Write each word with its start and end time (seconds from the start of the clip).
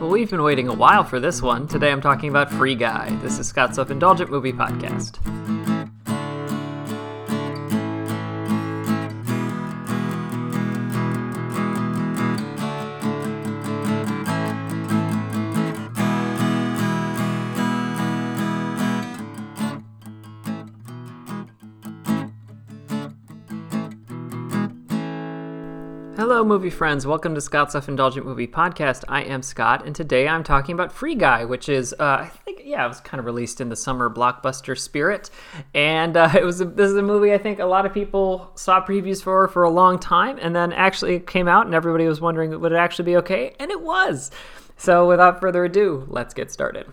Well, 0.00 0.08
we've 0.08 0.30
been 0.30 0.42
waiting 0.42 0.66
a 0.66 0.72
while 0.72 1.04
for 1.04 1.20
this 1.20 1.42
one. 1.42 1.68
Today 1.68 1.92
I'm 1.92 2.00
talking 2.00 2.30
about 2.30 2.50
Free 2.50 2.74
Guy. 2.74 3.14
This 3.20 3.38
is 3.38 3.48
Scott's 3.48 3.74
Self 3.76 3.90
Indulgent 3.90 4.30
Movie 4.30 4.50
Podcast. 4.54 5.18
Hello, 26.20 26.44
movie 26.44 26.68
friends. 26.68 27.06
Welcome 27.06 27.34
to 27.34 27.40
Scott's 27.40 27.72
Self 27.72 27.88
Indulgent 27.88 28.26
Movie 28.26 28.46
Podcast. 28.46 29.04
I 29.08 29.22
am 29.22 29.40
Scott, 29.40 29.86
and 29.86 29.96
today 29.96 30.28
I'm 30.28 30.44
talking 30.44 30.74
about 30.74 30.92
Free 30.92 31.14
Guy, 31.14 31.46
which 31.46 31.66
is, 31.66 31.94
uh, 31.98 32.18
I 32.20 32.26
think, 32.26 32.60
yeah, 32.62 32.84
it 32.84 32.88
was 32.88 33.00
kind 33.00 33.18
of 33.18 33.24
released 33.24 33.58
in 33.58 33.70
the 33.70 33.74
summer 33.74 34.10
blockbuster 34.10 34.78
spirit. 34.78 35.30
And 35.74 36.18
uh, 36.18 36.28
it 36.34 36.44
was 36.44 36.60
a, 36.60 36.66
this 36.66 36.90
is 36.90 36.96
a 36.98 37.02
movie 37.02 37.32
I 37.32 37.38
think 37.38 37.58
a 37.58 37.64
lot 37.64 37.86
of 37.86 37.94
people 37.94 38.52
saw 38.54 38.84
previews 38.84 39.22
for 39.22 39.48
for 39.48 39.62
a 39.62 39.70
long 39.70 39.98
time, 39.98 40.38
and 40.42 40.54
then 40.54 40.74
actually 40.74 41.14
it 41.14 41.26
came 41.26 41.48
out, 41.48 41.64
and 41.64 41.74
everybody 41.74 42.06
was 42.06 42.20
wondering 42.20 42.50
would 42.60 42.72
it 42.72 42.76
actually 42.76 43.06
be 43.06 43.16
okay, 43.16 43.54
and 43.58 43.70
it 43.70 43.80
was. 43.80 44.30
So 44.76 45.08
without 45.08 45.40
further 45.40 45.64
ado, 45.64 46.04
let's 46.06 46.34
get 46.34 46.52
started. 46.52 46.86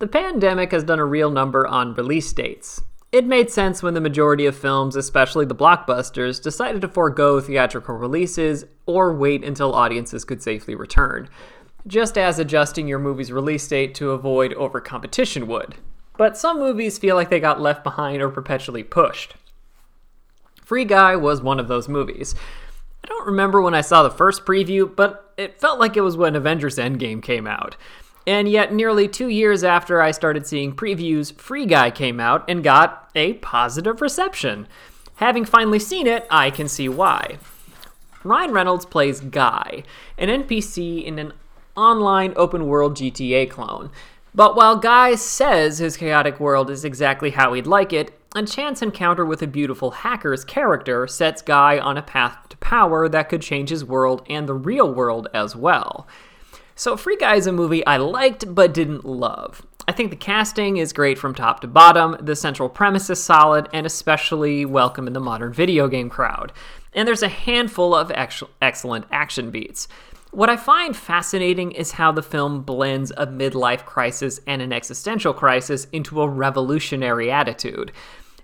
The 0.00 0.08
pandemic 0.08 0.72
has 0.72 0.82
done 0.82 0.98
a 0.98 1.04
real 1.04 1.30
number 1.30 1.68
on 1.68 1.94
release 1.94 2.32
dates. 2.32 2.82
It 3.14 3.26
made 3.26 3.48
sense 3.48 3.80
when 3.80 3.94
the 3.94 4.00
majority 4.00 4.44
of 4.44 4.56
films, 4.56 4.96
especially 4.96 5.44
the 5.44 5.54
blockbusters, 5.54 6.42
decided 6.42 6.80
to 6.80 6.88
forego 6.88 7.38
theatrical 7.38 7.94
releases 7.94 8.64
or 8.86 9.14
wait 9.14 9.44
until 9.44 9.72
audiences 9.72 10.24
could 10.24 10.42
safely 10.42 10.74
return, 10.74 11.28
just 11.86 12.18
as 12.18 12.40
adjusting 12.40 12.88
your 12.88 12.98
movie's 12.98 13.30
release 13.30 13.68
date 13.68 13.94
to 13.94 14.10
avoid 14.10 14.50
overcompetition 14.56 15.46
would. 15.46 15.76
But 16.16 16.36
some 16.36 16.58
movies 16.58 16.98
feel 16.98 17.14
like 17.14 17.30
they 17.30 17.38
got 17.38 17.60
left 17.60 17.84
behind 17.84 18.20
or 18.20 18.30
perpetually 18.30 18.82
pushed. 18.82 19.36
Free 20.64 20.84
Guy 20.84 21.14
was 21.14 21.40
one 21.40 21.60
of 21.60 21.68
those 21.68 21.88
movies. 21.88 22.34
I 23.04 23.06
don't 23.06 23.26
remember 23.26 23.62
when 23.62 23.74
I 23.74 23.80
saw 23.80 24.02
the 24.02 24.10
first 24.10 24.44
preview, 24.44 24.92
but 24.92 25.32
it 25.36 25.60
felt 25.60 25.78
like 25.78 25.96
it 25.96 26.00
was 26.00 26.16
when 26.16 26.34
Avengers 26.34 26.78
Endgame 26.78 27.22
came 27.22 27.46
out. 27.46 27.76
And 28.26 28.48
yet, 28.48 28.72
nearly 28.72 29.06
two 29.06 29.28
years 29.28 29.62
after 29.62 30.00
I 30.00 30.10
started 30.10 30.46
seeing 30.46 30.74
previews, 30.74 31.34
Free 31.34 31.66
Guy 31.66 31.90
came 31.90 32.20
out 32.20 32.44
and 32.48 32.64
got 32.64 33.10
a 33.14 33.34
positive 33.34 34.00
reception. 34.00 34.66
Having 35.16 35.44
finally 35.44 35.78
seen 35.78 36.06
it, 36.06 36.26
I 36.30 36.50
can 36.50 36.68
see 36.68 36.88
why. 36.88 37.38
Ryan 38.24 38.52
Reynolds 38.52 38.86
plays 38.86 39.20
Guy, 39.20 39.84
an 40.16 40.28
NPC 40.30 41.04
in 41.04 41.18
an 41.18 41.34
online 41.76 42.32
open 42.36 42.66
world 42.66 42.96
GTA 42.96 43.50
clone. 43.50 43.90
But 44.34 44.56
while 44.56 44.76
Guy 44.76 45.14
says 45.14 45.78
his 45.78 45.96
chaotic 45.96 46.40
world 46.40 46.70
is 46.70 46.84
exactly 46.84 47.30
how 47.30 47.52
he'd 47.52 47.66
like 47.66 47.92
it, 47.92 48.18
a 48.34 48.44
chance 48.44 48.82
encounter 48.82 49.24
with 49.24 49.42
a 49.42 49.46
beautiful 49.46 49.92
hacker's 49.92 50.44
character 50.44 51.06
sets 51.06 51.42
Guy 51.42 51.78
on 51.78 51.96
a 51.96 52.02
path 52.02 52.48
to 52.48 52.56
power 52.56 53.08
that 53.08 53.28
could 53.28 53.42
change 53.42 53.68
his 53.68 53.84
world 53.84 54.26
and 54.28 54.48
the 54.48 54.54
real 54.54 54.92
world 54.92 55.28
as 55.32 55.54
well. 55.54 56.08
So, 56.76 56.96
Free 56.96 57.16
Guy 57.16 57.36
is 57.36 57.46
a 57.46 57.52
movie 57.52 57.86
I 57.86 57.98
liked 57.98 58.52
but 58.52 58.74
didn't 58.74 59.04
love. 59.04 59.64
I 59.86 59.92
think 59.92 60.10
the 60.10 60.16
casting 60.16 60.78
is 60.78 60.92
great 60.92 61.18
from 61.18 61.32
top 61.32 61.60
to 61.60 61.68
bottom, 61.68 62.16
the 62.20 62.34
central 62.34 62.68
premise 62.68 63.08
is 63.08 63.22
solid, 63.22 63.68
and 63.72 63.86
especially 63.86 64.64
welcome 64.64 65.06
in 65.06 65.12
the 65.12 65.20
modern 65.20 65.52
video 65.52 65.86
game 65.86 66.10
crowd. 66.10 66.52
And 66.92 67.06
there's 67.06 67.22
a 67.22 67.28
handful 67.28 67.94
of 67.94 68.10
ex- 68.10 68.42
excellent 68.60 69.06
action 69.12 69.52
beats. 69.52 69.86
What 70.32 70.50
I 70.50 70.56
find 70.56 70.96
fascinating 70.96 71.70
is 71.70 71.92
how 71.92 72.10
the 72.10 72.24
film 72.24 72.62
blends 72.62 73.12
a 73.12 73.24
midlife 73.24 73.84
crisis 73.84 74.40
and 74.48 74.60
an 74.60 74.72
existential 74.72 75.32
crisis 75.32 75.86
into 75.92 76.22
a 76.22 76.28
revolutionary 76.28 77.30
attitude. 77.30 77.92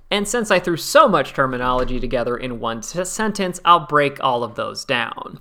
And 0.09 0.29
since 0.29 0.53
I 0.53 0.61
threw 0.61 0.77
so 0.77 1.09
much 1.09 1.33
terminology 1.33 1.99
together 1.99 2.37
in 2.37 2.61
one 2.61 2.83
sentence, 2.85 3.59
I'll 3.65 3.87
break 3.87 4.23
all 4.23 4.45
of 4.45 4.55
those 4.55 4.85
down. 4.85 5.41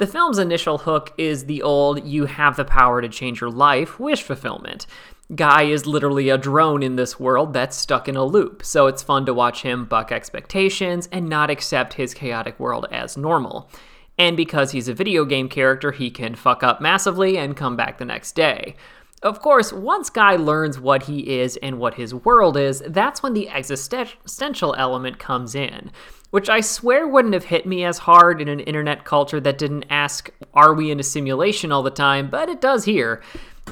The 0.00 0.06
film's 0.06 0.38
initial 0.38 0.78
hook 0.78 1.12
is 1.18 1.44
the 1.44 1.60
old 1.60 2.06
you 2.06 2.24
have 2.24 2.56
the 2.56 2.64
power 2.64 3.02
to 3.02 3.08
change 3.10 3.42
your 3.42 3.50
life 3.50 4.00
wish 4.00 4.22
fulfillment. 4.22 4.86
Guy 5.34 5.64
is 5.64 5.86
literally 5.86 6.30
a 6.30 6.38
drone 6.38 6.82
in 6.82 6.96
this 6.96 7.20
world 7.20 7.52
that's 7.52 7.76
stuck 7.76 8.08
in 8.08 8.16
a 8.16 8.24
loop, 8.24 8.64
so 8.64 8.86
it's 8.86 9.02
fun 9.02 9.26
to 9.26 9.34
watch 9.34 9.60
him 9.60 9.84
buck 9.84 10.10
expectations 10.10 11.06
and 11.12 11.28
not 11.28 11.50
accept 11.50 11.92
his 11.92 12.14
chaotic 12.14 12.58
world 12.58 12.86
as 12.90 13.18
normal. 13.18 13.68
And 14.16 14.38
because 14.38 14.70
he's 14.70 14.88
a 14.88 14.94
video 14.94 15.26
game 15.26 15.50
character, 15.50 15.92
he 15.92 16.10
can 16.10 16.34
fuck 16.34 16.62
up 16.62 16.80
massively 16.80 17.36
and 17.36 17.54
come 17.54 17.76
back 17.76 17.98
the 17.98 18.06
next 18.06 18.32
day. 18.32 18.76
Of 19.22 19.40
course, 19.40 19.72
once 19.72 20.08
Guy 20.08 20.36
learns 20.36 20.80
what 20.80 21.02
he 21.02 21.40
is 21.40 21.58
and 21.58 21.78
what 21.78 21.94
his 21.94 22.14
world 22.14 22.56
is, 22.56 22.82
that's 22.86 23.22
when 23.22 23.34
the 23.34 23.50
existential 23.50 24.74
element 24.76 25.18
comes 25.18 25.54
in 25.54 25.90
which 26.30 26.48
I 26.48 26.60
swear 26.60 27.06
wouldn't 27.06 27.34
have 27.34 27.44
hit 27.44 27.66
me 27.66 27.84
as 27.84 27.98
hard 27.98 28.40
in 28.40 28.48
an 28.48 28.60
internet 28.60 29.04
culture 29.04 29.40
that 29.40 29.58
didn't 29.58 29.86
ask, 29.90 30.30
Are 30.54 30.74
we 30.74 30.90
in 30.90 31.00
a 31.00 31.04
simulation 31.04 31.72
all 31.72 31.82
the 31.82 31.90
time? 31.90 32.30
But 32.30 32.48
it 32.48 32.60
does 32.60 32.84
here. 32.84 33.22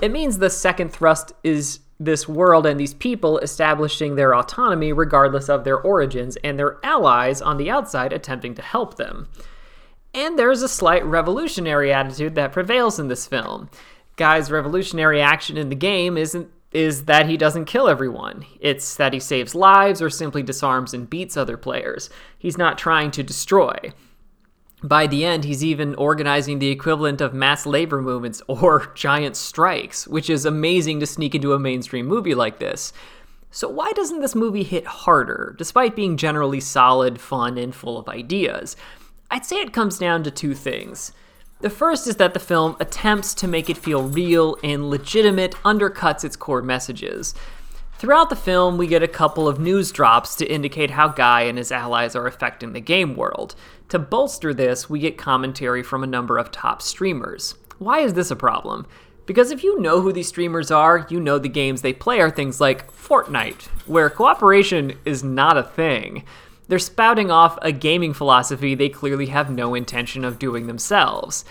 It 0.03 0.11
means 0.11 0.39
the 0.39 0.51
second 0.51 0.93
thrust 0.93 1.33
is 1.43 1.81
this 2.01 2.29
world 2.29 2.67
and 2.67 2.79
these 2.79 2.95
people 2.95 3.39
establishing 3.39 4.15
their 4.15 4.35
autonomy 4.35 4.93
regardless 4.93 5.49
of 5.49 5.65
their 5.65 5.81
origins, 5.81 6.37
and 6.45 6.59
their 6.59 6.79
allies 6.85 7.41
on 7.41 7.57
the 7.57 7.71
outside 7.71 8.13
attempting 8.13 8.55
to 8.55 8.63
help 8.63 8.97
them. 8.97 9.29
And 10.15 10.39
there's 10.39 10.63
a 10.63 10.69
slight 10.69 11.05
revolutionary 11.05 11.93
attitude 11.93 12.35
that 12.37 12.53
prevails 12.53 12.99
in 12.99 13.09
this 13.09 13.27
film. 13.27 13.69
Guy's 14.19 14.51
revolutionary 14.51 15.23
action 15.23 15.57
in 15.57 15.71
the 15.71 15.75
game 15.75 16.19
isn't 16.19 16.51
is 16.71 17.07
that 17.07 17.27
he 17.27 17.39
doesn't 17.39 17.65
kill 17.65 17.89
everyone. 17.89 18.45
It's 18.61 18.97
that 18.97 19.15
he 19.15 19.21
saves 19.21 19.55
lives 19.55 20.03
or 20.03 20.11
simply 20.11 20.43
disarms 20.43 20.93
and 20.93 21.09
beats 21.09 21.35
other 21.35 21.57
players. 21.57 22.11
He's 22.39 22.59
not 22.59 22.77
trying 22.77 23.11
to 23.13 23.23
destroy. 23.23 23.75
By 24.83 25.07
the 25.07 25.25
end, 25.25 25.45
he's 25.45 25.65
even 25.65 25.95
organizing 25.95 26.59
the 26.59 26.69
equivalent 26.69 27.21
of 27.21 27.33
mass 27.33 27.65
labor 27.65 28.03
movements 28.03 28.43
or 28.47 28.93
giant 28.95 29.37
strikes, 29.37 30.07
which 30.07 30.29
is 30.29 30.45
amazing 30.45 31.01
to 31.01 31.07
sneak 31.07 31.35
into 31.35 31.55
a 31.55 31.59
mainstream 31.59 32.07
movie 32.07 32.35
like 32.35 32.59
this. 32.59 32.93
So, 33.51 33.67
why 33.69 33.93
doesn't 33.93 34.21
this 34.21 34.35
movie 34.35 34.63
hit 34.63 34.87
harder, 34.87 35.55
despite 35.57 35.97
being 35.97 36.19
generally 36.19 36.61
solid, 36.61 37.19
fun, 37.19 37.57
and 37.57 37.75
full 37.75 37.97
of 37.97 38.09
ideas? 38.09 38.77
I'd 39.31 39.47
say 39.47 39.57
it 39.57 39.73
comes 39.73 39.99
down 39.99 40.23
to 40.25 40.31
two 40.31 40.55
things. 40.55 41.13
The 41.61 41.71
first 41.71 42.07
is 42.07 42.17
that 42.17 42.35
the 42.35 42.41
film 42.41 42.77
attempts 42.79 43.35
to 43.35 43.49
make 43.49 43.69
it 43.69 43.77
feel 43.77 44.05
real 44.05 44.57
and 44.63 44.89
legitimate, 44.89 45.57
undercuts 45.65 46.25
its 46.25 46.37
core 46.37 46.63
messages. 46.63 47.35
Throughout 47.99 48.31
the 48.31 48.37
film, 48.37 48.79
we 48.79 48.87
get 48.87 49.03
a 49.03 49.09
couple 49.09 49.49
of 49.49 49.59
news 49.59 49.91
drops 49.91 50.37
to 50.37 50.47
indicate 50.47 50.91
how 50.91 51.09
Guy 51.09 51.43
and 51.43 51.59
his 51.59 51.73
allies 51.73 52.15
are 52.15 52.29
affecting 52.29 52.75
the 52.75 52.81
game 52.81 53.17
world. 53.17 53.57
To 53.89 53.99
bolster 53.99 54.55
this, 54.55 54.89
we 54.89 55.01
get 55.01 55.19
commentary 55.19 55.83
from 55.83 56.05
a 56.05 56.07
number 56.07 56.39
of 56.39 56.53
top 56.53 56.81
streamers. 56.81 57.57
Why 57.79 58.01
is 58.01 58.15
this 58.15 58.31
a 58.31 58.37
problem? 58.37 58.87
Because 59.27 59.51
if 59.51 59.65
you 59.65 59.81
know 59.81 60.01
who 60.01 60.13
these 60.13 60.29
streamers 60.29 60.71
are, 60.71 61.09
you 61.11 61.19
know 61.19 61.41
the 61.41 61.49
games 61.49 61.83
they 61.83 61.93
play 61.93 62.21
are 62.21 62.31
things 62.31 62.61
like 62.61 62.91
Fortnite, 62.93 63.67
where 63.87 64.09
cooperation 64.09 64.97
is 65.05 65.25
not 65.25 65.59
a 65.59 65.65
thing. 65.65 66.23
They're 66.69 66.79
spouting 66.79 67.31
off 67.31 67.59
a 67.63 67.73
gaming 67.73 68.13
philosophy 68.13 68.75
they 68.75 68.89
clearly 68.89 69.27
have 69.27 69.51
no 69.51 69.75
intention 69.75 70.25
of 70.25 70.39
doing 70.39 70.67
themselves. 70.67 71.45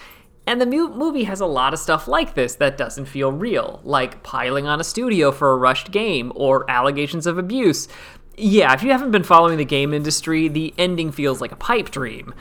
And 0.46 0.62
the 0.62 0.66
movie 0.66 1.26
has 1.26 1.42
a 1.42 1.46
lot 1.46 1.74
of 1.74 1.80
stuff 1.80 2.08
like 2.08 2.34
this 2.34 2.56
that 2.56 2.78
doesn't 2.78 3.08
feel 3.08 3.34
real, 3.34 3.82
like 3.84 4.24
piling 4.24 4.66
on 4.66 4.80
a 4.80 4.84
studio 4.84 5.32
for 5.32 5.52
a 5.52 5.58
rushed 5.58 5.92
game 5.92 6.32
or 6.36 6.70
allegations 6.72 7.28
of 7.28 7.38
abuse. 7.38 7.90
Yeah, 8.38 8.74
if 8.74 8.82
you 8.84 8.92
haven't 8.92 9.12
been 9.12 9.24
following 9.24 9.58
the 9.58 9.66
game 9.66 9.94
industry, 9.94 10.48
the 10.48 10.74
ending 10.78 11.12
feels 11.12 11.42
like 11.42 11.52
a 11.52 11.58
pipe 11.58 11.90
dream. 11.90 12.34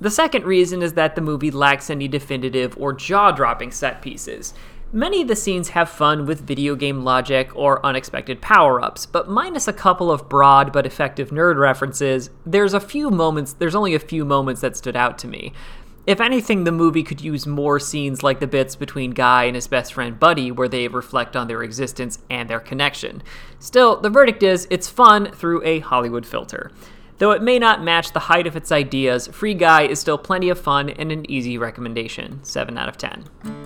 The 0.00 0.10
second 0.10 0.44
reason 0.44 0.82
is 0.82 0.92
that 0.94 1.14
the 1.14 1.22
movie 1.22 1.50
lacks 1.50 1.88
any 1.88 2.08
definitive 2.08 2.76
or 2.76 2.92
jaw 2.92 3.30
dropping 3.30 3.70
set 3.70 4.02
pieces. 4.02 4.52
Many 4.96 5.20
of 5.20 5.28
the 5.28 5.36
scenes 5.36 5.68
have 5.68 5.90
fun 5.90 6.24
with 6.24 6.46
video 6.46 6.74
game 6.74 7.04
logic 7.04 7.54
or 7.54 7.84
unexpected 7.84 8.40
power 8.40 8.82
ups, 8.82 9.04
but 9.04 9.28
minus 9.28 9.68
a 9.68 9.72
couple 9.74 10.10
of 10.10 10.26
broad 10.26 10.72
but 10.72 10.86
effective 10.86 11.28
nerd 11.28 11.58
references, 11.58 12.30
there's 12.46 12.72
a 12.72 12.80
few 12.80 13.10
moments, 13.10 13.52
there's 13.52 13.74
only 13.74 13.94
a 13.94 13.98
few 13.98 14.24
moments 14.24 14.62
that 14.62 14.74
stood 14.74 14.96
out 14.96 15.18
to 15.18 15.28
me. 15.28 15.52
If 16.06 16.18
anything, 16.18 16.64
the 16.64 16.72
movie 16.72 17.02
could 17.02 17.20
use 17.20 17.46
more 17.46 17.78
scenes 17.78 18.22
like 18.22 18.40
the 18.40 18.46
bits 18.46 18.74
between 18.74 19.10
Guy 19.10 19.44
and 19.44 19.54
his 19.54 19.68
best 19.68 19.92
friend 19.92 20.18
Buddy, 20.18 20.50
where 20.50 20.66
they 20.66 20.88
reflect 20.88 21.36
on 21.36 21.46
their 21.46 21.62
existence 21.62 22.20
and 22.30 22.48
their 22.48 22.58
connection. 22.58 23.22
Still, 23.58 24.00
the 24.00 24.08
verdict 24.08 24.42
is 24.42 24.66
it's 24.70 24.88
fun 24.88 25.30
through 25.30 25.62
a 25.62 25.80
Hollywood 25.80 26.24
filter. 26.24 26.72
Though 27.18 27.32
it 27.32 27.42
may 27.42 27.58
not 27.58 27.84
match 27.84 28.14
the 28.14 28.20
height 28.20 28.46
of 28.46 28.56
its 28.56 28.72
ideas, 28.72 29.26
Free 29.26 29.52
Guy 29.52 29.82
is 29.82 30.00
still 30.00 30.16
plenty 30.16 30.48
of 30.48 30.58
fun 30.58 30.88
and 30.88 31.12
an 31.12 31.30
easy 31.30 31.58
recommendation. 31.58 32.42
7 32.42 32.78
out 32.78 32.88
of 32.88 32.96
10. 32.96 33.65